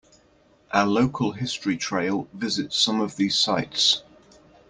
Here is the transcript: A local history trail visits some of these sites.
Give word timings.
A 0.71 0.83
local 0.83 1.33
history 1.33 1.77
trail 1.77 2.27
visits 2.33 2.75
some 2.75 2.99
of 2.99 3.17
these 3.17 3.37
sites. 3.37 4.01